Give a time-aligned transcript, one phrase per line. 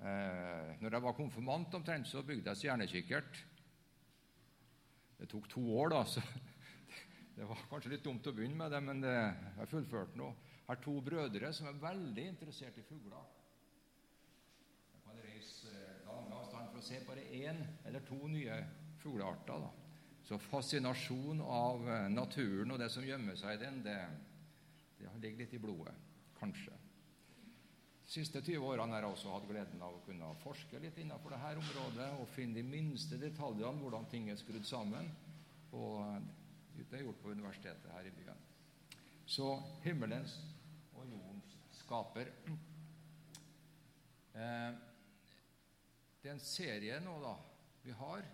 [0.00, 3.40] Eh, når jeg var konfirmant omtrent, så bygde jeg stjernekikkert.
[5.20, 6.22] Det tok to år, da, så
[7.36, 9.12] det var kanskje litt dumt å begynne med det, men det,
[9.58, 10.30] jeg fullførte nå.
[10.60, 13.28] Jeg har to brødre som er veldig interessert i fugler.
[14.94, 18.56] Jeg kan reise eh, lang avstand for å se bare én eller to nye
[19.02, 19.66] fuglearter.
[19.66, 19.70] da.
[20.24, 23.98] Så fascinasjon av eh, naturen og det som gjemmer seg i den, det,
[24.96, 25.98] det ligger litt i blodet,
[26.40, 26.79] kanskje.
[28.10, 31.60] Siste 20 årene har jeg også hatt gleden av å kunne forske litt innenfor dette
[31.60, 35.06] området og finne de minste detaljene, hvordan ting er skrudd sammen.
[35.78, 36.18] Og
[36.74, 38.42] det er gjort på universitetet her i byen.
[39.30, 39.52] Så
[39.84, 40.34] himmelens
[40.96, 42.32] og jordens skaper.
[44.34, 44.74] Eh,
[46.18, 47.36] det er en serie nå da
[47.86, 48.26] vi har.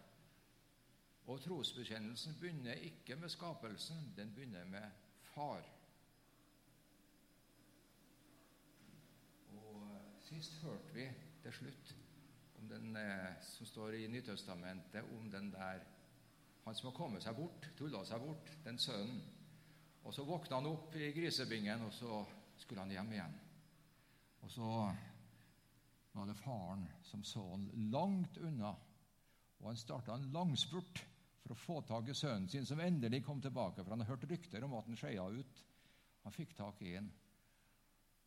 [1.28, 5.75] Og trosbekjennelsen begynner ikke med skapelsen, den begynner med Far.
[10.26, 11.04] Sist hørte vi
[11.44, 11.90] til slutt
[12.58, 15.84] om den eh, som står i Nytestamentet, om den der
[16.64, 19.20] han som har kommet seg bort, tulla seg bort, den sønnen.
[20.02, 22.24] Og så våkna han opp i grisebingen, og så
[22.58, 23.38] skulle han hjem igjen.
[24.42, 24.72] Og så
[26.16, 28.74] var det faren som så han langt unna,
[29.60, 31.04] og han starta en langspurt
[31.44, 34.30] for å få tak i sønnen sin, som endelig kom tilbake, for han hadde hørt
[34.32, 35.66] rykter om at han skeia ut.
[36.26, 37.12] Han fikk tak i en.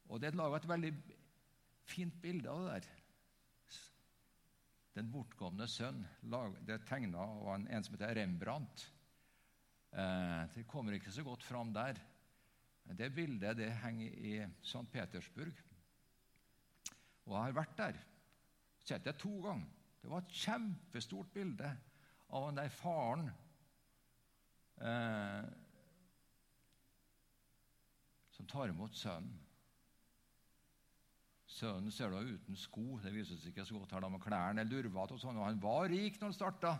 [0.07, 0.93] Og Det laga et veldig
[1.89, 2.95] fint bilde av det der.
[4.97, 6.01] Den bortkomne sønn.
[6.21, 8.85] Det er tegna av en som heter Rembrandt.
[9.91, 11.99] Eh, det kommer ikke så godt fram der.
[12.89, 14.85] Det bildet det henger i St.
[14.91, 15.53] Petersburg.
[17.27, 17.99] Og jeg har vært der.
[18.81, 19.69] Sett det to ganger.
[20.01, 21.69] Det var et kjempestort bilde
[22.29, 23.25] av den der faren
[24.79, 25.43] eh,
[28.31, 29.35] som tar imot sønnen.
[31.50, 33.00] Sønnen ser da uten sko.
[33.02, 35.17] Det vises ikke så godt her da med klærne lurvete.
[35.17, 35.39] og sånn.
[35.42, 36.75] Og han var rik når han starta,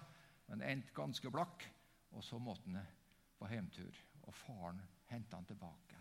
[0.50, 1.66] men endte ganske blakk.
[2.14, 2.96] Og så måtte han
[3.40, 3.98] på hjemtur,
[4.28, 6.00] og faren henta han tilbake.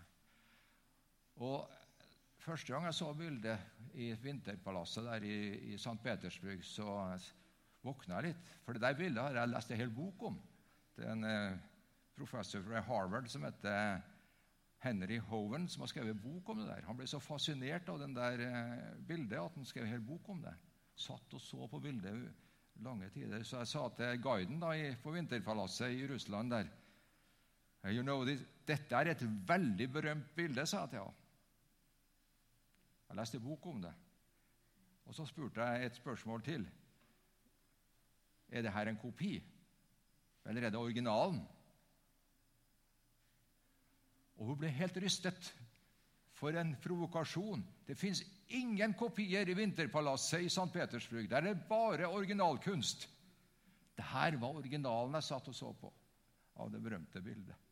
[1.45, 1.69] Og
[2.49, 5.39] Første gang jeg så bildet i Vinterpalasset der i,
[5.73, 5.99] i St.
[6.03, 6.87] Petersburg, så
[7.85, 8.53] våkna jeg litt.
[8.65, 10.39] For det der bildet har jeg lest en hel bok om.
[10.97, 11.59] Det er en eh,
[12.17, 14.01] professor fra Harvard som heter
[14.79, 16.85] Henry Hoven, som har skrevet bok om det der.
[16.87, 20.29] Han ble så fascinert av den der eh, bildet at han skrev en hel bok
[20.31, 20.55] om det.
[20.99, 22.29] Satt og så på bildet
[22.85, 23.43] lange tider.
[23.43, 26.71] Så jeg sa til guiden da, på Vinterpalasset i Russland der
[27.91, 28.25] you know,
[28.67, 31.15] Dette er et veldig berømt bilde, sa jeg til ham.
[33.09, 33.93] Jeg leste bok om det.
[35.09, 36.67] Og så spurte jeg et spørsmål til.
[38.49, 39.39] Er det her en kopi,
[40.47, 41.41] eller er det originalen?
[44.39, 45.53] Og hun ble helt rystet.
[46.39, 47.65] For en provokasjon.
[47.87, 48.23] Det fins
[48.55, 50.69] ingen kopier i Vinterpalasset i St.
[50.73, 51.27] Petersburg.
[51.31, 53.09] Der er bare originalkunst.
[53.99, 55.91] Det her var originalen jeg satt og så på
[56.63, 57.67] av det berømte bildet.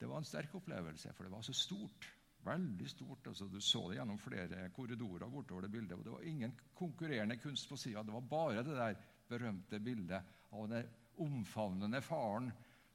[0.00, 2.08] Det var en sterk opplevelse, for det var så stort.
[2.44, 3.26] Veldig stort.
[3.26, 5.98] altså Du så det gjennom flere korridorer bortover det bildet.
[5.98, 8.02] og Det var ingen konkurrerende kunst på sida.
[8.02, 8.96] Det var bare det der
[9.28, 10.22] berømte bildet
[10.52, 10.88] av den
[11.20, 12.48] omfavnende faren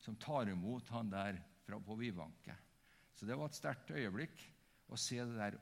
[0.05, 2.53] som tar imot han der fra på Vivanke.
[3.13, 4.43] Så det var et sterkt øyeblikk
[4.93, 5.57] å se det der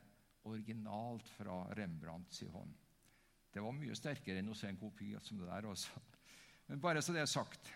[0.50, 2.74] originalt fra Rembrandts hånd.
[3.54, 6.02] Det var mye sterkere enn å se en kopi som det der også.
[6.68, 7.72] Men bare så det er sagt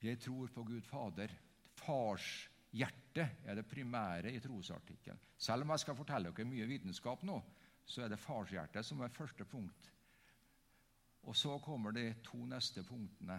[0.00, 1.30] Jeg tror på Gud Fader.
[1.76, 5.20] Fars hjerte er det primære i trosartikkelen.
[5.36, 7.36] Selv om jeg skal fortelle dere mye vitenskap nå,
[7.84, 9.90] så er det farshjertet som er første punkt.
[11.28, 13.38] Og så kommer de to neste punktene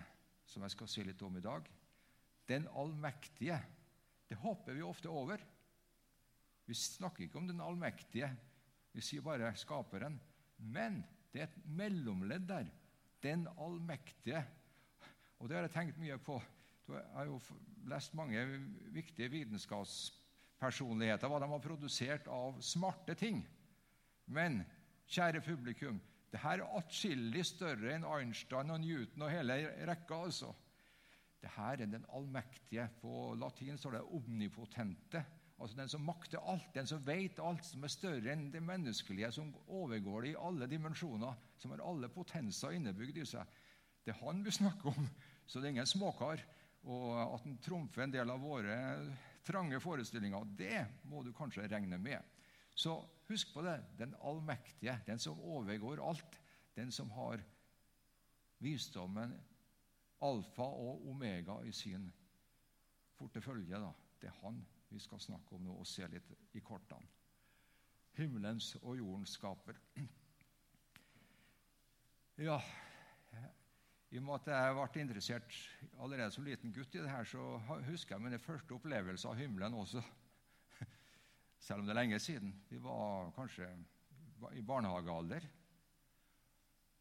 [0.52, 1.68] som jeg skal si litt om i dag.
[2.50, 3.58] Den allmektige.
[4.28, 5.40] Det hopper vi ofte over.
[6.68, 8.30] Vi snakker ikke om den allmektige,
[8.92, 10.20] vi sier bare Skaperen.
[10.58, 12.68] Men det er et mellomledd der.
[13.24, 14.44] Den allmektige.
[15.40, 16.42] Og det har jeg tenkt mye på.
[16.92, 17.40] Jeg har jo
[17.88, 18.40] lest mange
[18.92, 23.48] viktige vitenskapspersonligheter, hva de har produsert av smarte ting.
[24.28, 24.62] Men
[25.12, 26.02] kjære publikum,
[26.32, 29.58] det her er atskillig større enn Einstein og Newton og hele
[29.90, 30.24] rekka.
[30.26, 30.54] altså.
[31.42, 32.88] Det her er den allmektige.
[33.02, 35.24] På latin står det 'omnipotente'.
[35.62, 39.32] Altså Den som makter alt, den som vet alt, som er større enn det menneskelige,
[39.32, 43.46] som overgår det i alle dimensjoner, som har alle potenser innebygd i seg.
[44.06, 45.10] Det er han vi snakker om,
[45.46, 46.42] så det er ingen småkar.
[46.84, 48.78] Og at han trumfer en del av våre
[49.46, 52.24] trange forestillinger, det må du kanskje regne med.
[52.74, 52.96] Så
[53.32, 53.78] husk på det.
[54.00, 56.38] Den allmektige, den som overgår alt.
[56.76, 57.42] Den som har
[58.62, 59.34] visdommen,
[60.22, 62.12] alfa og omega, i sin
[63.18, 63.80] portefølje.
[63.82, 63.92] Da.
[64.22, 64.62] Det er han
[64.92, 67.08] vi skal snakke om nå og se litt i kortene.
[68.12, 69.78] himmelens og jordens skaper.
[72.38, 72.58] Ja,
[74.12, 75.58] i og med at jeg ble interessert
[76.04, 77.58] allerede som liten gutt i det her, så
[77.88, 80.04] husker jeg mine første opplevelser av himmelen også.
[81.62, 82.54] Selv om det er lenge siden.
[82.70, 83.68] Vi var kanskje
[84.58, 85.46] i barnehagealder.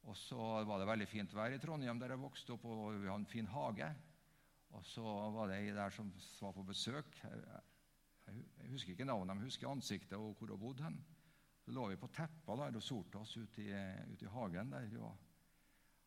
[0.09, 0.37] Og så
[0.69, 3.31] var det veldig fint vær i Trondheim, der jeg vokste opp, og vi hadde en
[3.31, 3.89] fin hage.
[4.77, 5.05] Og så
[5.35, 7.17] var det ei der som var på besøk.
[7.25, 10.85] Jeg, husker ikke navnet, men jeg husker ansiktet og hvor hun bodde.
[10.85, 11.01] hen.
[11.65, 13.73] Så lå vi på teppa der og solte oss ute i,
[14.13, 14.93] ut i hagen der.
[15.01, 15.17] Og,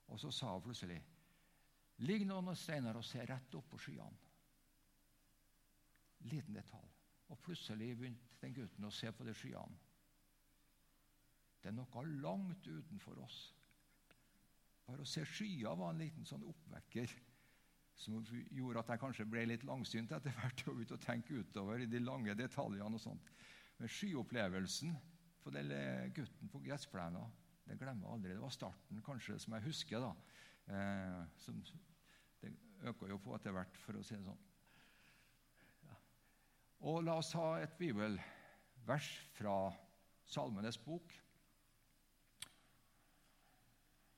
[0.08, 1.02] og så sa hun plutselig
[2.04, 4.18] Ligg nå noen steiner og se rett opp på skyene.
[6.32, 6.93] Liten detalj.
[7.34, 9.82] Og plutselig begynte den gutten å se på de skyene.
[11.64, 13.38] Det er noe langt utenfor oss.
[14.84, 17.14] Bare å se skyer var en liten sånn oppvekker
[17.96, 18.18] som
[18.52, 21.90] gjorde at jeg kanskje ble litt langsynt etter hvert og begynte å tenke utover i
[21.90, 23.00] de lange detaljene.
[23.00, 23.32] og sånt.
[23.78, 24.96] Men skyopplevelsen
[25.44, 25.72] for den
[26.16, 27.32] gutten på gressplenen
[27.64, 28.34] det glemmer jeg aldri.
[28.36, 30.04] Det var starten, kanskje, som jeg husker.
[30.04, 30.14] da.
[30.68, 31.62] Eh, som,
[32.42, 32.52] det
[32.90, 34.42] øker jo på etter hvert, for å si det sånn.
[36.84, 39.56] Og La oss ha et bibelvers fra
[40.28, 41.14] Salmenes bok.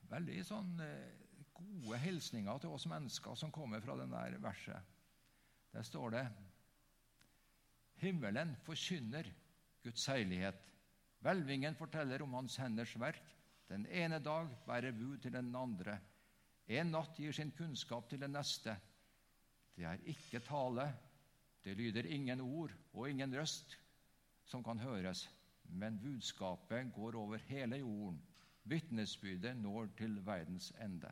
[0.10, 1.26] Veldig sånn eh,
[1.56, 4.94] gode hilsninger til oss mennesker som kommer fra den der verset.
[5.76, 6.26] Der står det
[8.02, 9.30] Himmelen forkynner
[9.86, 10.60] Guds heilighet.
[11.24, 13.24] Hvelvingen forteller om Hans henders verk.
[13.70, 16.00] Den ene dag bærer bud til den andre.
[16.68, 18.76] En natt gir sin kunnskap til den neste.
[19.76, 20.90] Det er ikke tale,
[21.66, 23.78] det lyder ingen ord og ingen røst
[24.46, 25.26] som kan høres,
[25.64, 28.22] men budskapet går over hele jorden.
[28.64, 31.12] Vitnesbyrdet når til verdens ende.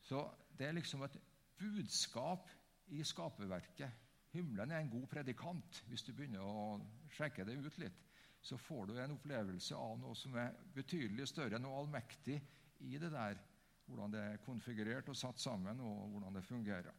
[0.00, 1.20] Så det er liksom et
[1.58, 2.50] budskap
[2.86, 3.90] i skaperverket.
[4.32, 5.84] Himmelen er en god predikant.
[5.88, 6.80] Hvis du begynner å
[7.12, 8.00] sjekke det ut litt,
[8.44, 12.40] så får du en opplevelse av noe som er betydelig større, enn noe allmektig
[12.84, 13.40] i det der.
[13.86, 16.92] Hvordan det er konfigurert og satt sammen, og hvordan det fungerer.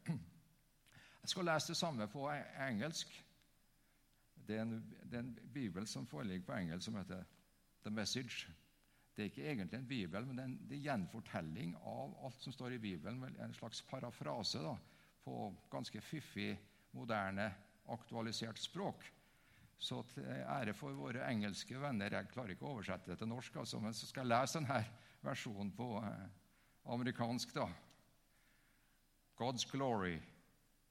[1.25, 2.27] Jeg skal lese det samme på
[2.61, 3.13] engelsk.
[4.47, 4.73] Det er en,
[5.09, 7.23] det er en bibel som foreligger på engelsk, som heter
[7.81, 8.51] The Message.
[9.15, 12.45] Det er ikke egentlig en bibel, men det er en det er gjenfortelling av alt
[12.45, 13.23] som står i Bibelen.
[13.41, 14.75] En slags parafrase da,
[15.23, 16.59] på ganske fiffig,
[16.93, 17.49] moderne,
[17.89, 19.09] aktualisert språk.
[19.77, 23.55] Så til ære for våre engelske venner Jeg klarer ikke å oversette det til norsk,
[23.63, 24.79] altså, men så skal jeg lese denne
[25.25, 26.23] versjonen på eh,
[26.85, 27.57] amerikansk.
[27.57, 27.67] da.
[29.41, 30.19] God's glory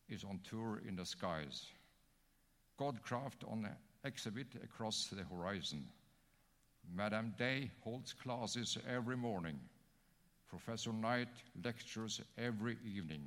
[0.08, 1.66] is on tour in the skies.
[2.78, 3.68] Godcraft on
[4.04, 5.86] exhibit across the horizon.
[6.94, 9.58] Madame Day holds classes every morning.
[10.48, 11.28] Professor Knight
[11.64, 13.26] lectures every evening.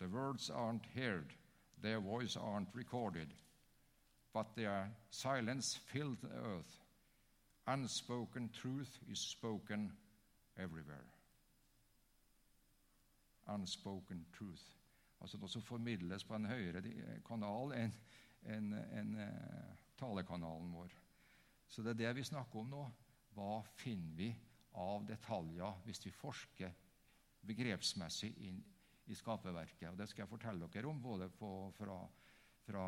[0.00, 1.26] The words aren't heard,
[1.82, 3.28] their voice aren't recorded,
[4.32, 6.78] but their silence fills the earth.
[7.66, 9.92] Unspoken truth is spoken
[10.58, 11.06] everywhere.
[13.48, 14.64] Unspoken truth.
[15.22, 16.82] Altså noe som formidles på en høyere
[17.26, 17.94] kanal enn
[18.42, 20.94] en, en, en, talekanalen vår.
[21.70, 22.82] Så det er det vi snakker om nå.
[23.36, 24.32] Hva finner vi
[24.82, 26.74] av detaljer hvis vi forsker
[27.46, 28.58] begrepsmessig inn
[29.06, 29.94] i skaperverket?
[29.96, 32.00] Det skal jeg fortelle dere om, både på, fra,
[32.66, 32.86] fra,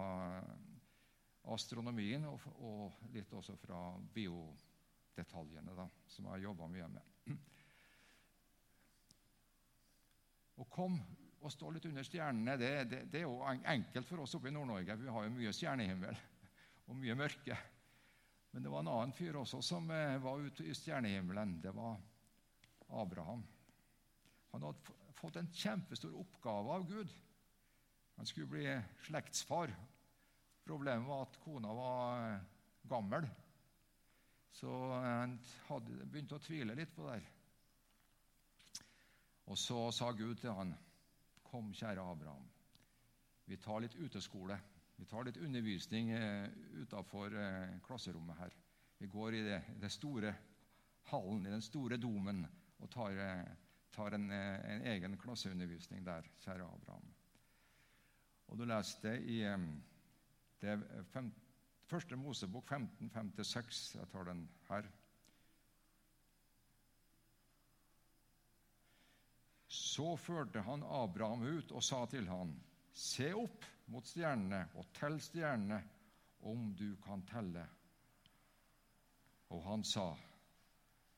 [1.54, 3.78] astronomien og, og, litt også fra
[4.14, 7.12] biodetaljene, da, som jeg har jobba mye med.
[10.62, 14.34] Og komme og stå litt under stjernene, det, det, det er jo enkelt for oss
[14.38, 14.96] oppe i Nord-Norge.
[14.96, 16.16] Vi har jo mye stjernehimmel
[16.88, 17.58] og mye mørke.
[18.54, 21.58] Men det var en annen fyr også som eh, var ute i stjernehimmelen.
[21.60, 21.98] Det var
[23.02, 23.42] Abraham.
[24.54, 27.12] Han hadde fått en kjempestor oppgave av Gud.
[28.16, 28.64] Han skulle bli
[29.04, 29.74] slektsfar.
[30.64, 32.48] Problemet var at kona var eh,
[32.88, 33.28] gammel.
[34.54, 35.36] Så han
[35.66, 37.20] hadde begynt å tvile litt på det.
[39.50, 40.72] Og så sa Gud til han,
[41.54, 42.46] 'Kom, kjære Abraham,
[43.46, 44.58] vi tar litt uteskole.'
[44.96, 46.48] Vi tar litt undervisning eh,
[46.82, 48.52] utafor eh, klasserommet her.
[48.98, 50.30] Vi går i det, det, store
[51.10, 52.44] hallen, i den store domen,
[52.78, 53.42] og tar, eh,
[53.94, 57.10] tar en, eh, en, egen klasseundervisning der, kjære Abraham.
[58.46, 59.40] Og du leste i
[60.62, 60.76] det
[61.10, 61.32] fem,
[61.90, 63.82] første Mosebok 15, 5-6.
[63.98, 64.90] Jeg tar den her.
[69.94, 72.54] Så førte han Abraham ut og sa til han,
[72.94, 75.80] Se opp mot stjernene og tell stjernene
[76.50, 77.64] om du kan telle.
[79.54, 80.08] Og han sa,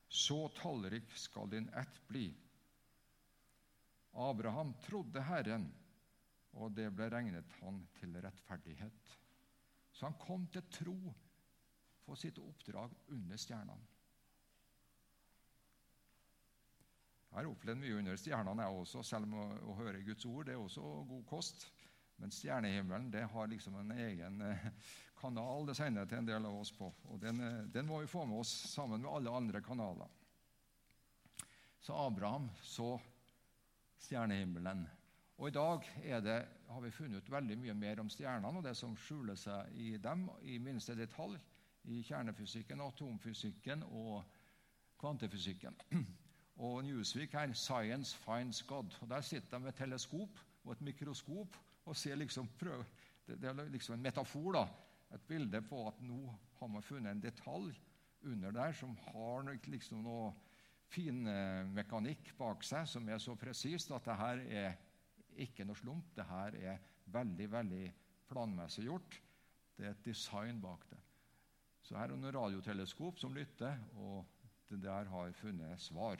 [0.09, 2.27] Så tallrik skal din ett bli.
[4.17, 5.67] Abraham trodde Herren,
[6.57, 9.17] og det ble regnet han til rettferdighet.
[9.93, 10.97] Så han kom til tro
[12.05, 13.85] for sitt oppdrag under stjernene.
[17.26, 20.47] Jeg har opplevd mye under stjernene, jeg også, selv om å, å høre Guds ord
[20.47, 21.67] det er også god kost.
[22.17, 24.69] Men stjernehimmelen det har liksom en egen eh,
[25.19, 26.89] kanal det sender til en del av oss på.
[27.11, 30.09] Og den, eh, den, må vi få med oss sammen med alle andre kanaler.
[31.79, 32.95] Så Abraham så
[34.01, 34.87] stjernehimmelen.
[35.37, 35.85] Og I dag
[36.25, 39.77] det, har vi funnet ut veldig mye mer om stjernene og det som skjuler seg
[39.77, 41.37] i dem, i minste detalj,
[41.85, 44.25] i kjernefysikken, atomfysikken og
[44.99, 45.77] kvantefysikken.
[46.57, 49.01] Og Newsweek her 'Science finds God'.
[49.01, 52.83] Og Der sitter de med et teleskop og et mikroskop og ser liksom prøv,
[53.27, 54.51] det, det, er liksom en metafor.
[54.51, 54.67] da,
[55.15, 57.75] Et bilde på at nå har man funnet en detalj
[58.23, 60.33] under der som har liksom noe
[60.87, 61.23] fin
[61.73, 64.77] mekanikk bak seg som er så presist at det her er
[65.37, 66.15] ikke noe slump.
[66.15, 67.93] Det her er veldig, veldig
[68.27, 69.21] planmessig gjort.
[69.77, 70.99] Det er et design bak det.
[71.81, 74.25] Så her er det noen radioteleskop som lytter, og
[74.67, 76.19] det der har funnet svar.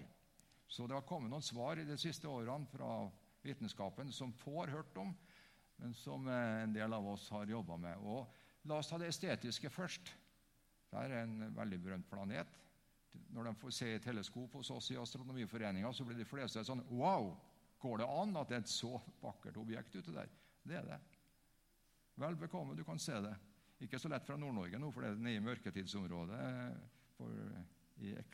[0.68, 3.08] Så det har kommet noen svar i de siste årene fra
[3.46, 5.14] vitenskapen som få har hørt om,
[5.78, 8.04] men som eh, en del av oss har jobba med.
[8.04, 10.12] Og la oss ta det estetiske først.
[10.92, 12.50] Det er en veldig berømt planet.
[13.34, 16.84] Når de får se i teleskop hos oss i Astronomiforeninga, så blir de fleste sånn
[16.92, 17.36] Wow!
[17.78, 20.32] Går det an at det er et så vakkert objekt ute der?
[20.66, 20.98] Det er det.
[22.18, 23.36] Vel bekomme, du kan se det.
[23.86, 26.40] Ikke så lett fra Nord-Norge nå, for det er nede i mørketidsområdet
[27.20, 27.36] for,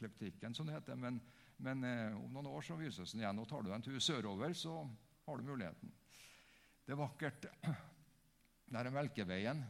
[0.04, 1.00] i ekliptikken, som det heter.
[1.00, 1.22] Men
[1.64, 3.40] men eh, om noen år så vises den igjen.
[3.40, 4.76] og Tar du en tur sørover, så
[5.28, 5.94] har du muligheten.
[6.84, 7.48] Det er vakkert.
[8.74, 9.64] Der er Melkeveien.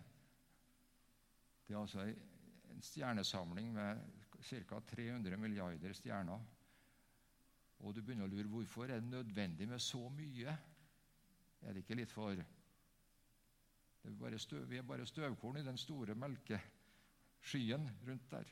[1.67, 4.01] Det er altså en stjernesamling med
[4.43, 4.79] ca.
[4.95, 6.49] 300 milliarder stjerner.
[7.83, 10.57] Og du begynner å lure hvorfor er det nødvendig med så mye.
[11.63, 12.35] Er det ikke litt for
[14.03, 18.49] er støv, Vi er bare støvkorn i den store melkeskyen rundt der.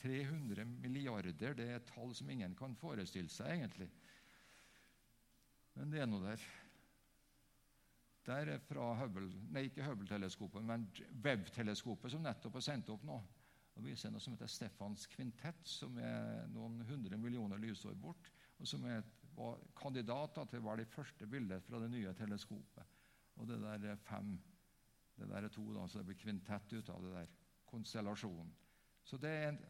[0.00, 3.88] 300 milliarder det er et tall som ingen kan forestille seg, egentlig.
[5.76, 6.42] Men det er nå der.
[8.26, 10.88] Der er fra Hubble, nei, ikke Hubble-teleskopet, men
[11.22, 13.20] Webb-teleskopet, som nettopp er sendt opp nå.
[13.76, 18.66] og viser noe som heter Stefans kvintett, som er noen hundre millioner lysår bort, og
[18.66, 19.04] som er,
[19.36, 22.94] var kandidat til å være det første bildet fra det nye teleskopet.
[23.36, 24.32] Og det der er fem.
[25.16, 27.34] Det der er to, da, så det blir kvintett ut av det der.
[27.68, 28.48] Konstellasjonen.
[29.04, 29.60] Så det er en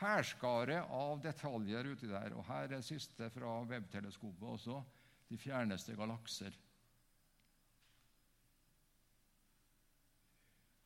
[0.00, 2.34] hærskare av detaljer uti der.
[2.36, 4.80] Og her er siste fra webteleskopet også.
[5.26, 6.54] De fjerneste galakser.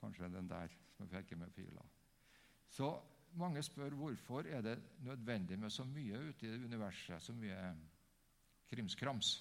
[0.01, 1.85] Kanskje den der som peker med pila.
[2.71, 2.95] Så
[3.37, 7.59] mange spør hvorfor er det nødvendig med så mye ute i universet, så mye
[8.71, 9.35] krimskrams.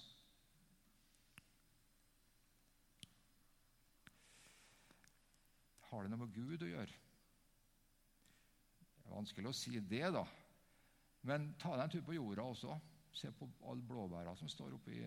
[5.89, 6.97] Har det noe med Gud å gjøre?
[9.09, 10.23] Vanskelig å si det, da.
[11.27, 12.77] Men ta deg en tur på jorda også.
[13.15, 15.01] Se på alle blåbæra som står oppe i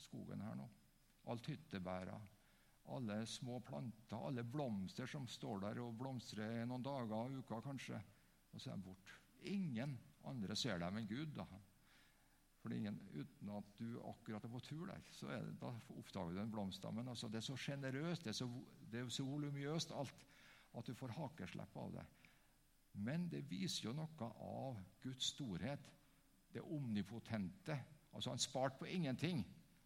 [0.00, 0.68] skogen her nå.
[1.32, 2.16] Alt hyttebæra.
[2.94, 7.64] Alle små planter, alle blomster som står der og blomstrer i noen dager og uker
[7.64, 8.00] kanskje.
[8.52, 9.20] Og så er de borte.
[9.48, 9.96] Ingen
[10.28, 11.32] andre ser dem enn Gud.
[11.36, 11.46] da.
[12.64, 16.40] For ingen, uten at du akkurat er på tur der, så det, da oppdager du
[16.40, 16.86] en blomst.
[16.96, 18.48] Men altså, det er så sjenerøst, det er så,
[18.92, 20.22] det så volumiøst alt,
[20.72, 22.04] at du får hakeslepp av det.
[22.94, 25.90] Men det viser jo noe av Guds storhet,
[26.54, 27.76] det omnipotente.
[28.14, 29.42] Altså Han sparte på ingenting.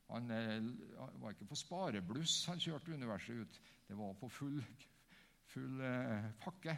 [0.08, 3.60] Han, han var ikke på sparebluss han kjørte universet ut.
[3.88, 4.60] Det var på full,
[5.48, 6.76] full eh, pakke.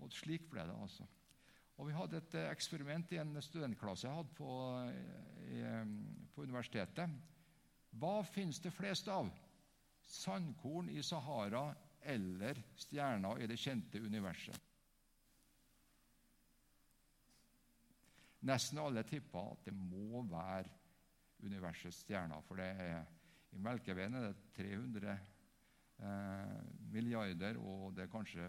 [0.00, 1.06] Og slik ble det altså.
[1.78, 4.54] Og Vi hadde et eh, eksperiment i en studentklasse jeg hadde på,
[5.50, 5.60] i,
[6.34, 7.14] på universitetet.
[7.98, 9.30] Hva finnes det flest av?
[10.10, 11.70] Sandkorn i Sahara
[12.10, 14.69] eller stjerner i det kjente universet?
[18.48, 20.68] Nesten alle tipper at det må være
[21.44, 22.40] universets stjerner.
[22.46, 23.04] For det er,
[23.52, 26.56] i Melkeveien er det 300 eh,
[26.92, 28.48] milliarder, og det er kanskje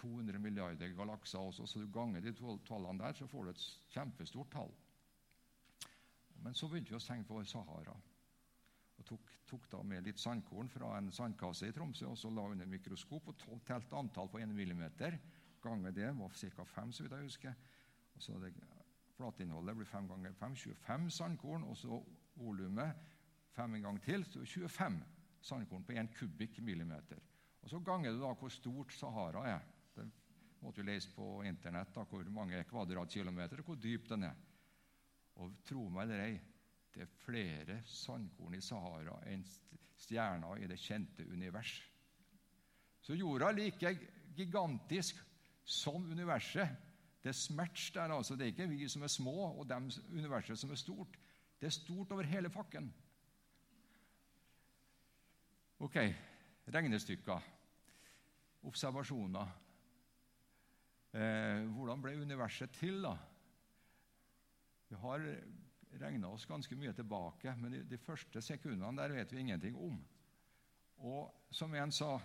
[0.00, 1.66] 200 milliarder galakser også.
[1.66, 2.34] Så du ganger de
[2.66, 4.72] tallene der, så får du et kjempestort tall.
[6.40, 7.96] Men så begynte vi å tenke på Sahara.
[9.00, 12.44] Og tok, tok, da med litt sandkorn fra en sandkasse i Tromsø og så la
[12.52, 15.16] under mikroskop og telte antall på 1 millimeter.
[15.60, 16.64] Ganger det var ca.
[16.64, 17.56] 5, så vidt jeg husker.
[18.16, 18.52] Og så det
[19.20, 21.66] Plateinnholdet blir 5 ganger 5, 25 sandkorn.
[21.68, 22.00] Og så
[22.40, 22.96] volumet
[23.56, 25.00] 5 en gang til, så 25
[25.44, 27.20] sandkorn på 1 kubikk millimeter.
[27.60, 29.66] Og Så ganger du da hvor stort Sahara er.
[29.96, 30.06] Det
[30.62, 34.36] måtte vi lese på Internett da, hvor mange kvadratkilometer og hvor dyp den er.
[35.40, 36.40] Og tro meg eller ei,
[36.94, 39.44] det er flere sandkorn i Sahara enn
[40.00, 41.76] stjerner i det kjente univers.
[43.00, 43.92] Så jorda er like
[44.36, 45.20] gigantisk
[45.64, 46.68] som universet.
[47.22, 48.36] Det er smerts der, altså.
[48.36, 51.18] Det er ikke vi som er små, og dem universet som er stort.
[51.60, 52.88] Det er stort over hele pakken.
[55.80, 55.96] Ok,
[56.74, 57.40] regnestykker,
[58.62, 59.52] observasjoner.
[61.12, 63.16] Eh, hvordan ble universet til, da?
[64.88, 65.24] Vi har
[66.00, 69.96] regna oss ganske mye tilbake, men de, de første sekundene der vet vi ingenting om.
[70.96, 72.18] Og som en sa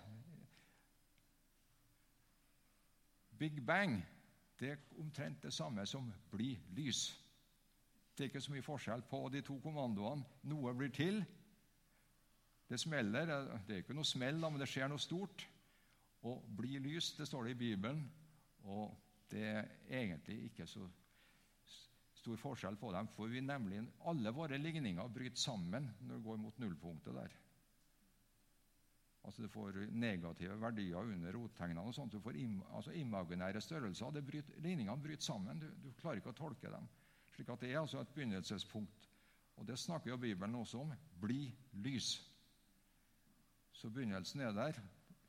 [3.39, 4.01] Big Bang
[4.59, 7.07] det er omtrent det samme som bli lys.
[8.15, 10.23] Det er ikke så mye forskjell på de to kommandoene.
[10.47, 11.19] Noe blir til.
[12.69, 13.31] Det smeller.
[13.67, 15.43] Det er ikke noe smell, men det skjer noe stort.
[16.25, 18.05] Og bli lys, det står det i Bibelen.
[18.63, 18.95] Og
[19.31, 20.87] det er egentlig ikke så
[22.15, 26.39] stor forskjell på dem, for vi nemlig alle våre ligninger bryter sammen når vi går
[26.41, 27.35] mot nullpunktet der.
[29.25, 31.81] Altså Du får negative verdier under rottegnene.
[31.81, 32.11] og sånt.
[32.13, 34.11] Du får im, altså imaginære størrelser.
[34.11, 35.59] Det bryter, ligningene bryter sammen.
[35.59, 36.87] Du, du, klarer ikke å tolke dem.
[37.33, 39.09] Slik at Det er altså et begynnelsespunkt.
[39.55, 40.93] Og Det snakker jo Bibelen også om.
[41.21, 42.11] Bli lys.
[43.71, 44.81] Så begynnelsen er der.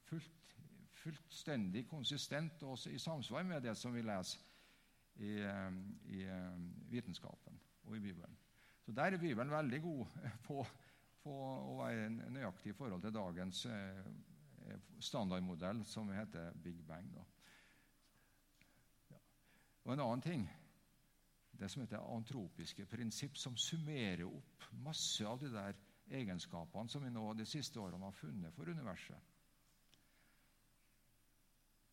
[0.06, 0.56] Fullt,
[1.02, 4.38] fullstendig konsistent og i samsvar med det som vi leser
[5.16, 5.70] i, eh,
[6.12, 6.58] i eh,
[6.90, 8.36] vitenskapen og i Bibelen.
[8.84, 10.06] Så Der er Bibelen veldig god
[10.46, 10.66] på,
[11.26, 14.04] på å være nøyaktig i forhold til dagens eh,
[15.02, 17.11] standardmodell, som heter Big Bang.
[19.11, 19.18] Ja.
[19.87, 20.47] Og En annen ting
[21.56, 25.76] det som heter antropiske prinsipp, som summerer opp masse av de der
[26.12, 29.33] egenskapene som vi nå de siste årene har funnet for universet.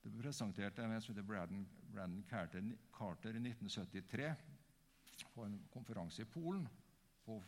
[0.04, 1.64] Det ble presentert av en som heter Braden,
[1.94, 4.34] Brandon Carter, Carter, i 1973
[5.34, 6.68] på en konferanse i Polen
[7.24, 7.40] på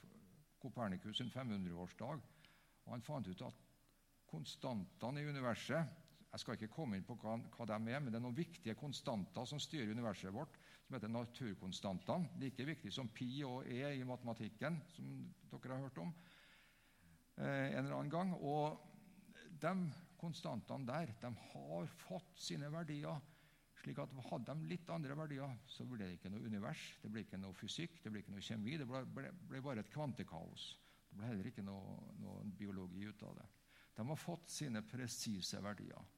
[0.66, 2.24] Kopernikus' 500-årsdag.
[2.86, 3.62] Og Han fant ut at
[4.30, 6.02] konstantene i universet
[6.36, 8.74] Jeg skal ikke komme inn på hva, hva de er, men det er noen viktige
[8.76, 12.34] konstanter som styrer universet vårt, som heter naturkonstantene.
[12.42, 15.14] Like viktig som pi og e i matematikken, som
[15.54, 16.12] dere har hørt om
[17.40, 18.34] eh, en eller annen gang.
[18.36, 18.76] Og
[19.64, 19.72] de
[20.20, 23.24] konstantene der de har fått sine verdier.
[23.86, 27.22] Slik at Hadde de litt andre verdier, så ble det ikke noe univers, det ble
[27.26, 28.80] ikke noe fysikk, det ble ikke noe kjemi.
[28.82, 30.66] Det ble, ble, ble bare et kvantekaos.
[31.10, 33.48] Det ble heller ikke noe, noe biologi ut av det.
[33.96, 36.14] De har fått sine presise verdier.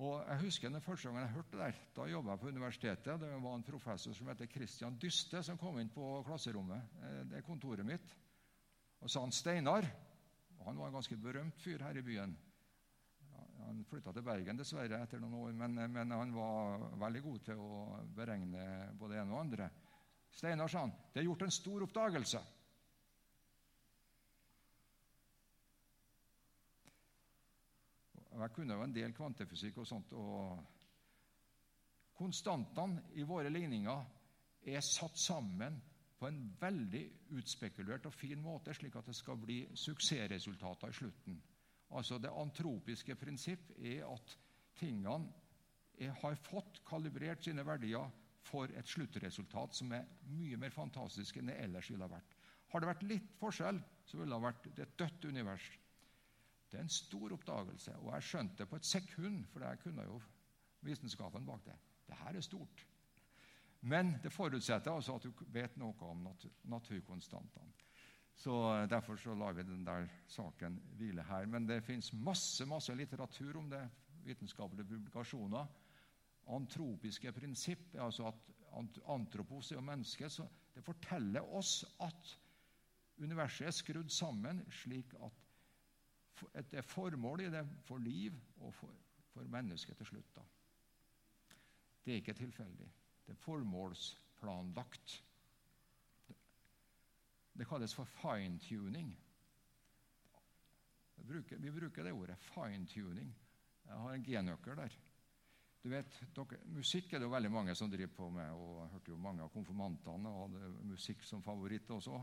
[0.00, 1.80] Og jeg husker den første gangen jeg hørte det der.
[1.94, 3.20] Da jobba jeg på universitetet.
[3.20, 6.96] Det var en professor som heter Christian Dyste, som kom inn på klasserommet.
[7.02, 8.14] Eh, det er kontoret mitt.
[9.04, 9.86] Og sa han Steinar.
[10.64, 12.32] Han var en ganske berømt fyr her i byen.
[13.66, 17.60] Han flytta til Bergen dessverre etter noen år, men, men, han var veldig god til
[17.62, 18.64] å beregne
[18.98, 19.68] både ene og andre.
[20.32, 22.42] Steinar sa han, det er gjort en stor oppdagelse.
[28.32, 30.12] Jeg kunne jo en del kvantefysikk og sånt.
[30.16, 30.58] og
[32.16, 34.04] Konstantene i våre ligninger
[34.72, 35.78] er satt sammen
[36.18, 37.02] på en veldig
[37.34, 41.40] utspekulert og fin måte, slik at det skal bli suksessresultater i slutten.
[41.92, 44.36] Altså Det antropiske prinsipp er at
[44.80, 45.28] tingene
[46.22, 48.08] har fått kalibrert sine verdier
[48.42, 52.34] for et sluttresultat som er mye mer fantastisk enn det ellers ville ha vært.
[52.72, 53.78] Har det vært litt forskjell,
[54.08, 55.66] så ville det ha vært et dødt univers.
[56.72, 60.06] Det er en stor oppdagelse, og jeg skjønte det på et sekund, for jeg kunne
[60.08, 60.16] jo
[60.88, 61.76] vitenskapen bak det.
[62.08, 62.86] Det her er stort.
[63.82, 66.24] Men det forutsetter altså at du vet noe om
[66.70, 67.74] naturkonstantene.
[68.34, 71.46] Så eh, Derfor så lar vi den der saken hvile her.
[71.46, 73.82] Men det fins masse, masse litteratur om det.
[74.24, 75.66] Vitenskapelige publikasjoner.
[76.52, 82.38] Antropiske prinsipp, altså at antropos er jo menneske, så det forteller oss at
[83.22, 85.38] universet er skrudd sammen slik at
[86.70, 88.94] det er formål i det for liv og for,
[89.30, 90.34] for mennesket til slutt.
[90.34, 90.42] da.
[92.04, 92.88] Det er ikke tilfeldig.
[93.26, 95.20] Det er formålsplanlagt.
[97.52, 99.12] Det kalles for fine-tuning.
[101.16, 103.32] Vi bruker det ordet fine-tuning.
[103.84, 104.96] Jeg har en G-nøkkel der.
[105.82, 108.50] Du vet, dere, Musikk er det jo veldig mange som driver på med.
[108.54, 112.20] og Jeg hørte jo mange av konfirmantene hadde musikk som favoritt også.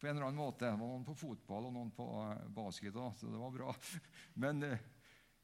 [0.00, 0.66] På en eller annen måte.
[0.66, 3.72] Det var noen på fotball og noen på eh, basket, så det var bra.
[4.44, 4.84] Men eh,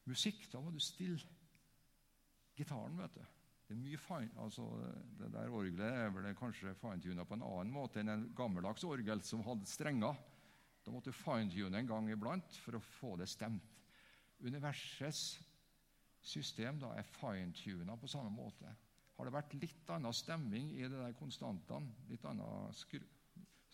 [0.04, 1.20] musikk, da må du stille
[2.56, 3.35] gitaren, vet du.
[3.66, 4.64] Det er mye fine, altså
[5.18, 9.22] det der Orgelet er vel kanskje fintuna på en annen måte enn en gammeldags orgel
[9.26, 10.14] som hadde strenger.
[10.86, 13.72] Da måtte du fintune en gang iblant for å få det stemt.
[14.38, 15.40] Universets
[16.22, 18.70] system da er fintuna på samme måte.
[19.16, 23.00] Har det vært litt annen stemming i de der konstantene, litt annen skru,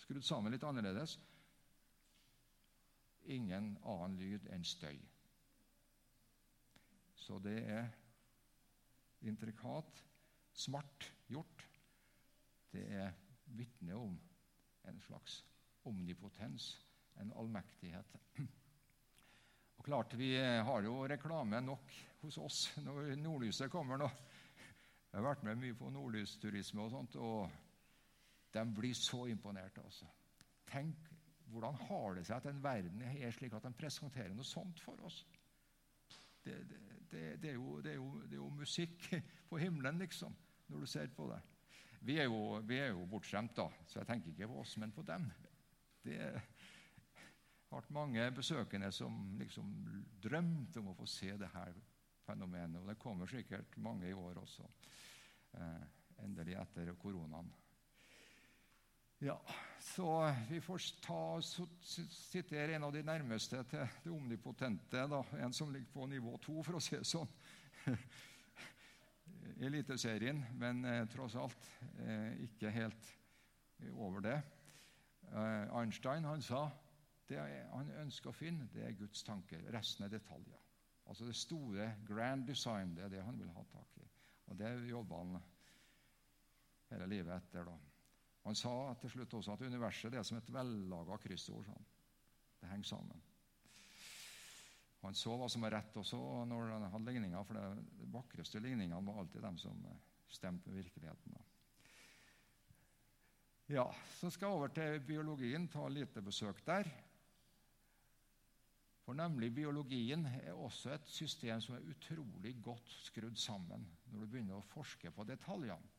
[0.04, 1.18] skrudd sammen litt annerledes
[3.30, 4.96] Ingen annen lyd enn støy.
[7.14, 7.92] Så det er
[9.28, 10.02] intrikat,
[10.52, 11.66] smart gjort.
[12.72, 13.12] Det er
[13.56, 14.16] vitne om
[14.88, 15.42] en slags
[15.88, 16.72] omnipotens,
[17.20, 18.16] en allmektighet.
[19.78, 24.08] Og klart, Vi har jo reklame nok hos oss når nordlyset kommer nå.
[25.12, 27.50] Jeg har vært med mye på nordlysturisme og sånt, og
[28.54, 29.78] de blir så imponert.
[29.78, 30.06] altså.
[30.70, 31.10] Tenk
[31.52, 35.00] hvordan har det seg at en verden er slik at de presenterer noe sånt for
[35.04, 35.18] oss?
[36.42, 39.08] Det, det, det, det er, jo, er jo, er jo, musikk
[39.50, 40.34] på himmelen, liksom,
[40.68, 41.40] når du ser på det.
[42.02, 45.28] Vi er jo, jo bortskjemt, da, så jeg tenker ikke på oss, men på dem.
[46.02, 49.70] Det har vært mange besøkende som liksom
[50.22, 51.78] drømte om å få se det her
[52.26, 52.80] fenomenet.
[52.82, 54.66] Og det kommer sikkert mange i år også,
[55.58, 55.84] eh,
[56.24, 57.52] endelig etter koronaen.
[59.24, 59.40] Ja,
[59.78, 61.40] så Vi får ta,
[62.10, 65.04] sitere en av de nærmeste til det omnipotente.
[65.06, 65.20] Da.
[65.38, 67.30] En som ligger på nivå to, for å si det sånn.
[69.68, 71.68] Eliteserien, men eh, tross alt
[72.02, 73.12] eh, ikke helt
[73.92, 74.34] over det.
[75.30, 76.64] Eh, Einstein han sa
[77.30, 77.38] det
[77.70, 79.62] han ønsker å finne, det er Guds tanker.
[79.70, 80.66] Resten er detaljer.
[81.06, 84.10] Altså Det store grand design det er det han vil ha tak i.
[84.50, 85.40] Og Det jobber han
[86.90, 87.70] hele livet etter.
[87.70, 87.91] da.
[88.42, 91.66] Han sa til slutt også at universet er som et vellaga kryssord.
[91.68, 91.86] Sånn.
[92.62, 93.22] Det henger sammen.
[95.02, 99.00] Han så hva som var rett også når han hadde ligninger, for de vakreste ligningene
[99.06, 99.80] var alltid dem som
[100.30, 101.40] stemte med virkeligheten.
[103.72, 103.86] Ja,
[104.18, 106.90] Så skal jeg over til biologien, ta lite besøk der.
[109.02, 114.26] For nemlig biologien er også et system som er utrolig godt skrudd sammen når du
[114.26, 115.91] begynner å forske på detaljene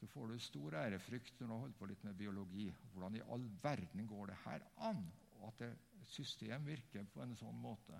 [0.00, 2.70] så får du stor ærefrykt når du har holdt på litt med biologi.
[2.94, 5.02] Hvordan i all verden går det her an?
[5.36, 7.98] Og at et system virker på en sånn måte.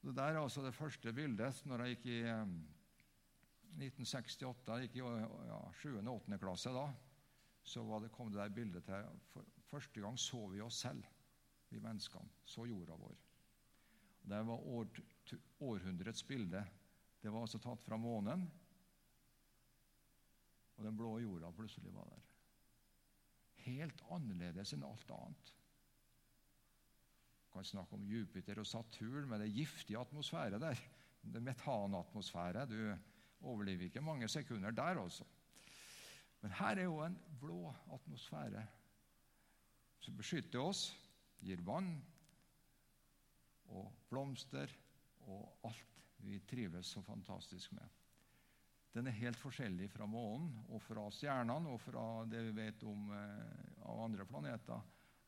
[0.00, 2.18] Det der er altså det første bildet når jeg gikk i
[3.78, 5.92] 1968, jeg gikk i ja, 7.
[6.00, 6.38] og 8.
[6.42, 6.86] klasse da,
[7.62, 9.10] så det, kom det der bildet til.
[9.30, 11.04] For første gang så vi oss selv,
[11.70, 12.32] vi menneskene.
[12.42, 13.14] Så jorda vår.
[14.30, 14.90] Det var år,
[15.62, 16.64] århundrets bilde.
[17.22, 18.48] Det var altså tatt fra månen
[20.80, 22.28] og den blå jorda plutselig var der.
[23.66, 25.50] Helt annerledes enn alt annet.
[27.44, 30.80] Du kan snakke om Jupiter og Saturn med det giftige atmosfære der.
[31.20, 32.64] Det metanatmosfære.
[32.70, 32.80] Du
[33.44, 35.24] overlever ikke mange sekunder der, også.
[36.40, 38.64] Men her er jo en blå atmosfære
[40.00, 40.86] som beskytter oss,
[41.44, 41.92] gir vann
[43.68, 44.72] og blomster
[45.28, 47.99] og alt vi trives så fantastisk med.
[48.92, 53.12] Den er helt forskjellig fra månen og fra stjernene og fra det vi vet om
[53.14, 54.82] eh, av andre planeter.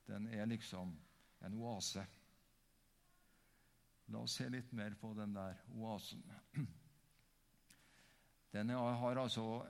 [0.08, 0.96] Den er liksom
[1.46, 2.02] en oase.
[4.10, 6.24] La oss se litt mer på den der oasen.
[8.52, 9.62] Den har altså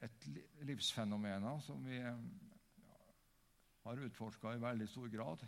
[0.00, 0.24] et
[0.64, 1.98] livsfenomen som vi
[3.86, 5.44] har utforska i veldig stor grad,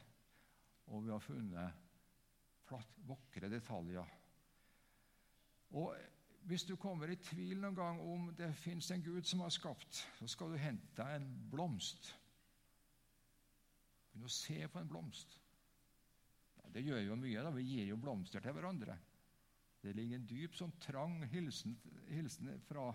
[0.93, 2.69] og vi har funnet
[3.09, 4.13] vakre detaljer.
[5.81, 5.97] Og
[6.49, 10.01] hvis du kommer i tvil noen gang om det fins en Gud som har skapt,
[10.17, 12.09] så skal du hente deg en blomst.
[14.09, 15.35] Begynn å se på en blomst.
[16.57, 17.43] Ja, det gjør jo mye.
[17.45, 18.97] da, Vi gir jo blomster til hverandre.
[19.85, 21.77] Det ligger en dyp, sånn trang hilsen,
[22.09, 22.89] hilsen fra,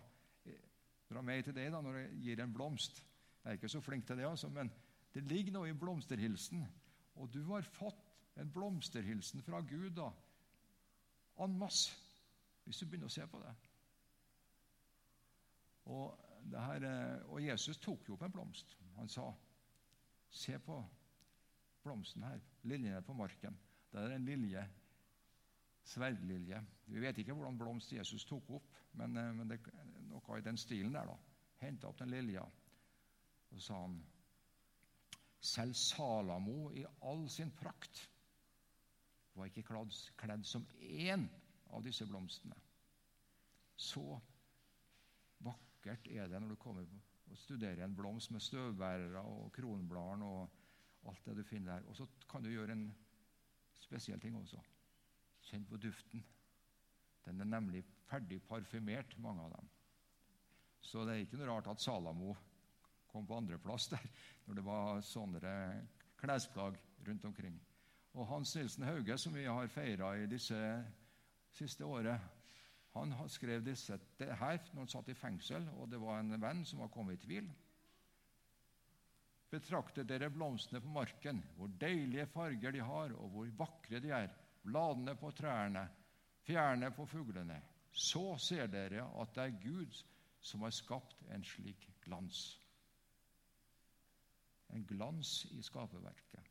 [1.08, 3.04] fra, meg til deg da, når jeg gir en blomst.
[3.44, 4.72] Jeg er ikke så flink til det, altså, men
[5.14, 6.66] det ligger noe i blomsterhilsen.
[7.22, 8.02] Og du har fått
[8.42, 10.10] en blomsterhilsen fra Gud da,
[11.44, 12.03] en masse
[12.64, 13.54] hvis du begynner å se på det.
[15.92, 16.20] Og,
[16.52, 18.78] det her, eh, og Jesus tok jo opp en blomst.
[18.98, 19.34] Han sa,
[20.30, 20.86] 'Se på
[21.84, 23.58] blomsten her, liljene på marken.'
[23.92, 24.70] Det er en lilje,
[25.84, 26.66] sverdlilje.
[26.86, 30.42] Vi vet ikke hvordan blomst Jesus tok opp, men, eh, men det er noe i
[30.42, 31.06] den stilen der.
[31.06, 31.18] da.
[31.58, 34.04] Henta opp den lilja, og så sa han
[35.44, 38.10] selv Salamo i all sin prakt
[39.36, 39.66] var ikke
[40.18, 41.26] kledd som én
[41.74, 42.56] av disse blomstene.
[43.76, 44.04] Så
[45.44, 46.88] vakkert er det når du kommer
[47.34, 51.90] og studerer en blomst med støvbærere og kronbladene og alt det du finner der.
[51.90, 52.88] Og så kan du gjøre en
[53.82, 54.62] spesiell ting også.
[55.50, 56.24] Kjenn på duften.
[57.26, 59.70] Den er nemlig ferdig parfymert, mange av dem.
[60.84, 62.34] Så det er ikke noe rart at Salamo
[63.08, 64.04] kom på andreplass der,
[64.46, 65.54] når det var sånne
[66.20, 67.56] klesplagg rundt omkring.
[68.14, 70.58] Og Hans Nilsen Hauge, som vi har feira i disse
[71.58, 72.22] siste året.
[72.94, 76.84] Han skrev disse her når han satt i fengsel, og det var en venn som
[76.84, 77.50] var kommet i tvil.
[79.54, 84.32] Betrakte dere blomstene på marken, hvor deilige farger de har, og hvor vakre de er.
[84.64, 85.90] bladene på trærne,
[86.48, 87.62] fjærene på fuglene,
[87.92, 90.04] så ser dere at det er Gud
[90.42, 92.60] som har skapt en slik glans.
[94.70, 96.50] En glans i skaperverket.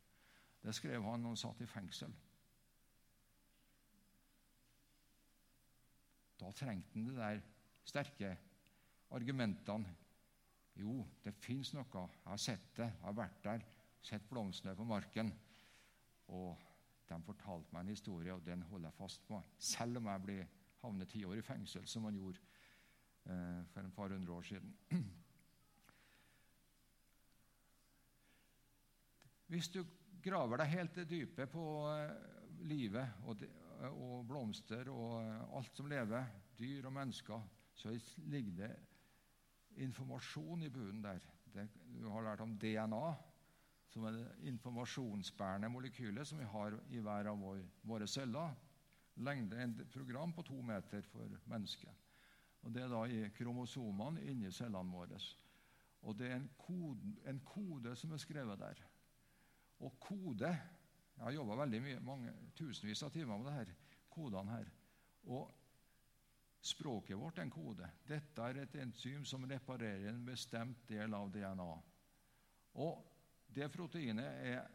[0.63, 2.13] Det skrev han når han satt i fengsel.
[6.43, 7.43] Da trengte han de der
[7.87, 8.33] sterke
[9.15, 9.95] argumentene.
[10.75, 11.87] Jo, det fins noe.
[11.93, 12.89] Jeg har sett det.
[12.89, 13.65] Jeg har vært der.
[14.03, 15.31] Sett blomstene på marken.
[16.33, 16.59] Og
[17.09, 19.41] de fortalte meg en historie, og den holder jeg fast på.
[19.59, 20.45] Selv om jeg blir
[20.83, 22.41] havnet ti år i fengsel, som han gjorde
[23.29, 24.73] eh, for en par hundre år siden.
[29.53, 29.83] Hvis du
[30.25, 32.15] graver deg helt til dypet på eh,
[32.65, 33.51] livet og, de,
[33.91, 37.93] og blomster og eh, alt som lever, dyr og mennesker, så
[38.31, 38.73] ligger det
[39.83, 41.21] informasjon i bunnen der.
[41.53, 41.69] Det,
[41.99, 43.07] du har lært om DNA,
[43.93, 48.55] som er det informasjonsbærende molekylet som vi har i hver av vår, våre celler.
[49.21, 51.93] Lengde en program på to meter for mennesket.
[52.63, 55.19] Og Det er da i kromosomene inni cellene våre.
[56.03, 58.81] Og det er en kode, en kode som er skrevet der.
[59.83, 60.51] Og kode
[61.23, 63.69] Jeg har jobba veldig mye, tusenvis av timer med det her,
[64.11, 64.71] kodene her.
[65.31, 65.53] Og
[66.63, 67.89] Språket vårt er en kode.
[68.07, 71.73] Dette er et enzym som reparerer en bestemt del av DNA.
[72.79, 73.01] Og
[73.51, 74.69] det proteinet er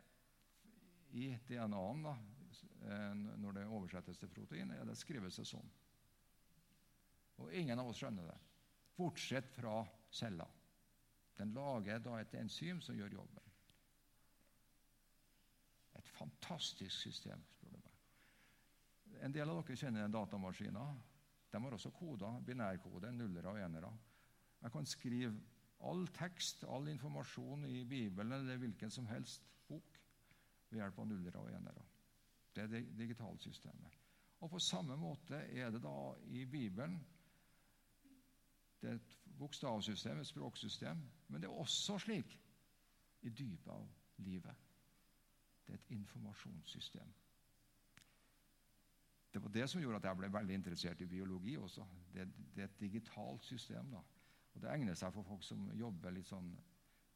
[1.15, 2.15] i DNA-en, da,
[3.39, 5.71] når det oversettes til protein, er det skrevet seg sånn.
[7.39, 8.37] Og ingen av oss skjønner det,
[8.99, 9.79] bortsett fra
[10.11, 10.47] cella.
[11.39, 13.46] Den lager da et enzym som gjør jobben.
[16.17, 17.93] Fantastisk system, spør du meg.
[19.25, 20.97] En del av dere kjenner datamaskiner.
[21.51, 23.91] De har også koder, binærkode, nullere og enere.
[24.61, 25.35] Jeg kan skrive
[25.87, 29.99] all tekst, all informasjon i Bibelen eller hvilken som helst bok
[30.69, 31.85] ved hjelp av nullere og enere.
[32.55, 33.97] Det er det digitale systemet.
[34.39, 36.97] Og På samme måte er det da i Bibelen.
[38.81, 42.37] Det er et bokstavsystem, et språksystem, men det er også slik
[43.21, 44.66] i dypet av livet.
[45.67, 47.13] Det er et informasjonssystem.
[49.33, 51.83] Det var det som gjorde at jeg ble veldig interessert i biologi også.
[52.13, 52.23] Det,
[52.55, 53.91] det er et digitalt system.
[53.91, 53.99] da.
[54.55, 56.47] Og Det egner seg for folk som jobber litt sånn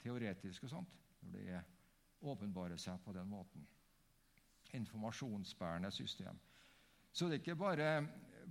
[0.02, 1.64] teoretisk og sånt, når det er
[2.22, 3.64] åpenbarer seg på den måten.
[4.78, 6.38] Informasjonsbærende system.
[7.12, 7.88] Så det er ikke bare,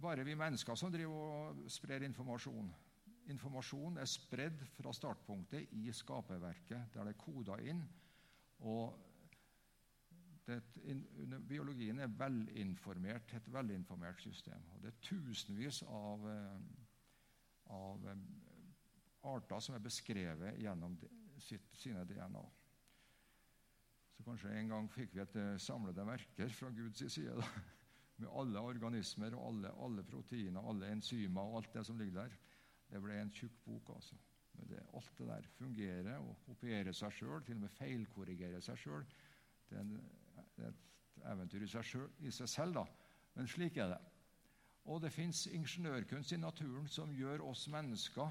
[0.01, 2.73] bare vi mennesker som driver og sprer informasjon.
[3.31, 7.85] Informasjon er spredd fra startpunktet i skaperverket, der det er koda inn.
[8.59, 9.10] og
[10.51, 14.63] det, biologien er velinformert, et velinformert system.
[14.75, 18.25] Og det er tusenvis av, eh, av eh,
[19.31, 20.97] arter som er beskrevet gjennom
[21.41, 22.45] sitt, sine DNA.
[24.17, 27.37] Så kanskje en gang fikk vi et eh, samlede verker fra Guds side.
[27.39, 27.47] Da,
[28.21, 32.35] med alle organismer og alle, alle, proteiner, alle enzymer og alt det som ligger der.
[32.91, 33.95] Det ble en tjukk bok.
[33.95, 34.19] altså.
[34.59, 38.81] Men det, alt det der fungerer og kopierer seg sjøl, til og med feilkorrigerer seg
[38.83, 39.07] sjøl.
[39.71, 39.95] Det er en
[40.61, 42.85] det er et eventyr i seg, selv, i seg selv, da.
[43.37, 44.01] Men slik er det.
[44.91, 48.31] Og det fins ingeniørkunst i naturen som gjør oss mennesker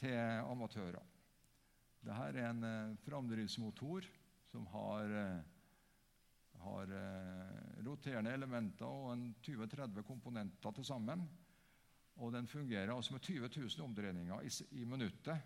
[0.00, 0.16] til
[0.46, 1.02] amatører.
[2.00, 4.06] Dette er en eh, framdriftsmotor
[4.48, 5.42] som har, eh,
[6.62, 11.26] har eh, roterende elementer og 20-30 komponenter til sammen.
[12.20, 15.44] Og den fungerer altså med 20 000 omdreininger i, i minuttet.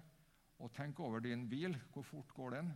[0.63, 1.75] Og tenk over din bil.
[1.93, 2.71] Hvor fort går den?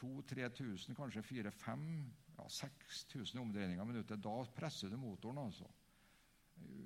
[0.00, 2.08] 2000-3000, kanskje 4000-5000,
[2.38, 4.22] ja, 6000 omdreininger i minuttet.
[4.24, 5.38] Da presser du motoren.
[5.38, 5.68] altså.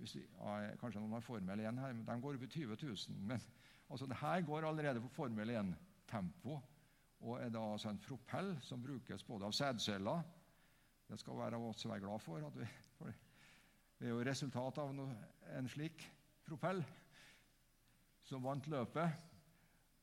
[0.00, 3.18] Hvis, ja, kanskje noen har Formel 1 her, men de går opp i 20 000.
[3.30, 3.42] Men
[3.90, 6.60] altså, det her går allerede på Formel 1-tempo
[7.24, 10.24] og er da altså en propell som brukes både av sædceller
[11.08, 12.46] Det skal være oss være glad for.
[12.46, 12.66] at vi,
[12.98, 13.12] for
[13.98, 15.14] Det er jo resultatet av noe,
[15.56, 16.04] en slik
[16.44, 16.82] propell
[18.24, 19.10] som vant løpet.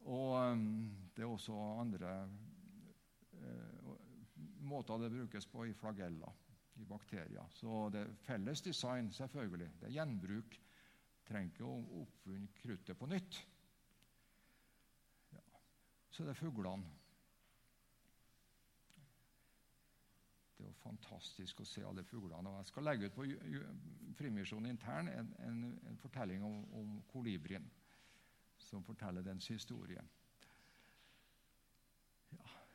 [0.05, 2.29] Og um, det er også andre
[4.71, 6.37] måter det brukes på i flageller,
[6.79, 7.47] i bakterier.
[7.49, 9.69] Så det er felles design, selvfølgelig.
[9.79, 10.57] Det er gjenbruk.
[11.27, 13.37] Trenger ikke å oppfinne kruttet på nytt.
[15.35, 15.43] Ja.
[16.11, 16.97] Så det er fuglene.
[20.57, 22.49] Det er jo fantastisk å se alle fuglene.
[22.49, 23.27] Og jeg skal legge ut på
[24.17, 27.65] Frimisjonen intern en, en, en fortelling om, om kolibrien,
[28.61, 30.03] som forteller dens historie.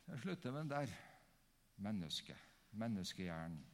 [0.07, 0.97] Jeg slutter med den der.
[1.77, 2.39] Mennesket.
[2.71, 3.65] Menneskehjernen.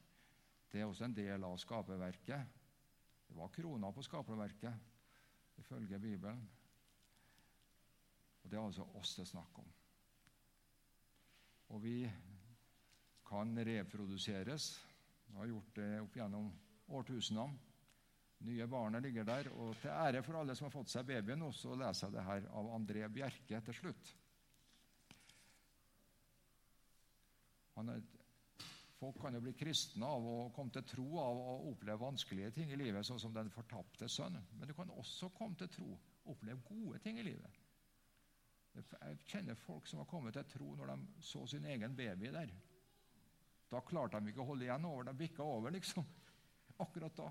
[0.73, 2.59] Det er også en del av skaperverket.
[3.29, 4.75] Det var krona på skaperverket,
[5.61, 6.43] ifølge Bibelen.
[8.43, 9.69] Og Det er altså oss det er snakk om.
[11.73, 11.99] Og vi
[13.29, 14.73] kan reproduseres
[15.27, 16.51] Vi har gjort det opp gjennom
[16.93, 17.71] årtusenene.
[18.45, 19.49] Nye barnet ligger der.
[19.55, 22.25] Og til ære for alle som har fått seg baby nå, så leser jeg det
[22.27, 24.11] her av André Bjerke til slutt.
[27.89, 28.03] Er,
[28.99, 32.73] folk kan jo bli kristne av å komme til tro av å oppleve vanskelige ting
[32.73, 34.39] i livet, sånn som den fortapte sønn.
[34.59, 37.63] Men du kan også komme til tro og oppleve gode ting i livet.
[38.73, 42.53] Jeg kjenner folk som har kommet til tro når de så sin egen baby der.
[43.73, 45.09] Da klarte de ikke å holde igjen over.
[45.09, 46.05] De bikka over, liksom.
[46.85, 47.29] Akkurat da.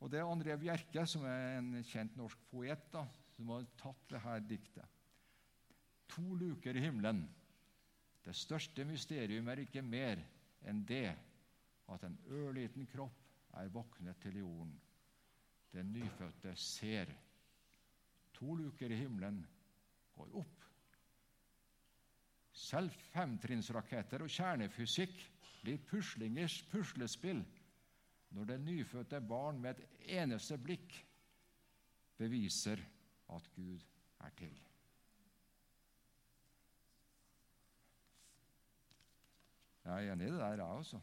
[0.00, 4.02] Og Det er André Bjerke, som er en kjent norsk poet, da, som har tatt
[4.12, 4.96] det her diktet.
[6.12, 7.24] To luker i himmelen.
[8.26, 10.18] Det største mysterium er ikke mer
[10.66, 11.12] enn det
[11.94, 13.22] at en ørliten kropp
[13.60, 14.72] er våknet til jorden.
[15.72, 17.12] Den nyfødte ser.
[18.34, 19.38] To luker i himmelen
[20.16, 20.66] går opp.
[22.56, 25.16] Selv femtrinnsraketter og kjernefysikk
[25.62, 27.44] blir puslingers puslespill
[28.34, 30.98] når det nyfødte barn med et eneste blikk
[32.18, 32.80] beviser
[33.36, 33.84] at Gud
[34.24, 34.65] er til.
[39.86, 41.00] Jeg er enig i det der, jeg også.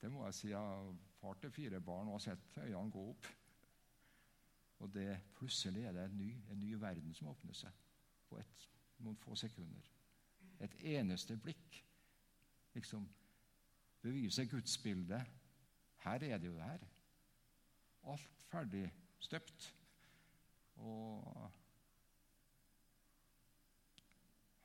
[0.00, 0.48] Det må jeg si.
[0.48, 3.26] Jeg har far til fire barn og har sett øynene gå opp.
[4.78, 7.78] Og det, plutselig er det en ny, en ny verden som åpner seg
[8.28, 8.64] på et,
[8.98, 9.92] noen få sekunder.
[10.60, 11.78] Et eneste blikk
[12.74, 13.06] liksom
[14.02, 15.22] beviser gudsbildet.
[16.02, 16.88] Her er det jo det her.
[18.02, 19.70] Alt ferdig støpt.
[20.76, 21.50] Og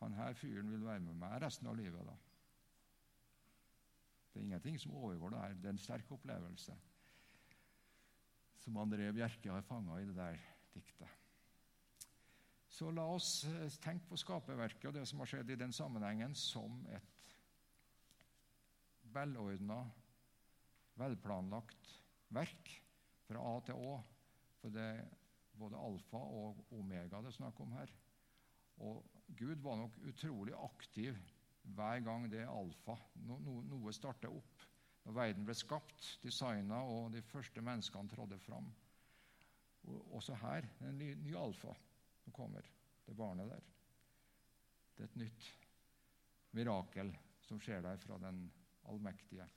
[0.02, 2.02] han her fyren vil være med meg resten av livet.
[2.06, 2.18] da.
[4.32, 5.54] Det er ingenting som overgår det her.
[5.60, 6.76] Det er en sterk opplevelse
[8.62, 10.38] som André Bjerke har fanga i det der
[10.74, 11.18] diktet.
[12.72, 16.36] Så la oss eh, tenke på skaperverket og det som har skjedd i den sammenhengen,
[16.38, 17.34] som et
[19.12, 19.82] velordna,
[21.02, 21.90] velplanlagt
[22.32, 22.72] verk
[23.28, 23.98] fra A til Å.
[24.62, 25.10] For det er
[25.58, 27.92] både alfa og omega det er snakk om her.
[28.82, 29.04] Og
[29.38, 31.18] Gud var nok utrolig aktiv
[31.64, 32.96] hver gang det er alfa.
[33.28, 34.66] No, no, noe starter opp.
[35.06, 38.68] Når verden ble skapt, designa og de første menneskene trådte fram.
[39.90, 41.74] Og også her en ny, ny alfa
[42.24, 42.68] som kommer.
[43.06, 43.64] Det barnet der.
[44.96, 45.48] Det er et nytt
[46.54, 47.10] mirakel
[47.48, 48.44] som skjer der fra den
[48.90, 49.48] allmektige.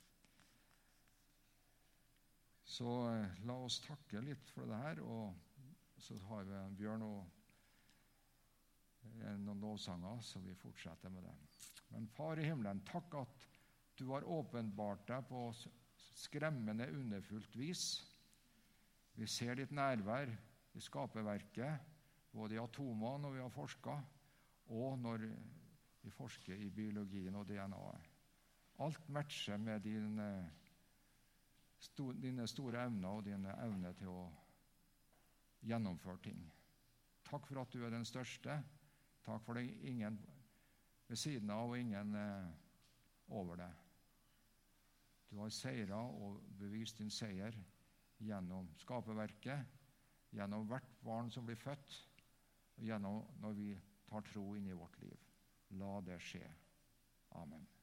[2.64, 5.02] Så eh, la oss takke litt for det her.
[5.04, 5.34] Og
[6.00, 7.43] så har vi Bjørn og
[9.44, 11.34] noen lovsanger, så vi fortsetter med det.
[11.94, 13.46] Men Far i himmelen, takk at
[13.98, 15.46] du har åpenbart deg på
[16.18, 17.84] skremmende underfullt vis.
[19.14, 20.30] Vi ser ditt nærvær
[20.74, 21.92] i skaperverket,
[22.34, 23.94] både i atomene når vi har forska,
[24.74, 25.28] og når
[26.02, 28.10] vi forsker i biologien og DNA-et.
[28.82, 30.28] Alt matcher med dine,
[32.20, 34.24] dine store evner og dine evner til å
[35.64, 36.40] gjennomføre ting.
[37.24, 38.58] Takk for at du er den største.
[39.24, 40.18] Takk for det ingen
[41.08, 42.48] ved siden av og ingen eh,
[43.32, 43.80] over deg.
[45.30, 47.56] Du har seira og bevist din seier
[48.22, 49.64] gjennom skaperverket,
[50.34, 51.96] gjennom hvert barn som blir født,
[52.76, 53.70] og gjennom når vi
[54.08, 55.16] tar tro inn i vårt liv.
[55.80, 56.44] La det skje.
[57.40, 57.73] Amen.